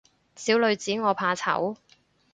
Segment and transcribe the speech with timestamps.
[0.35, 1.77] 小女子我怕醜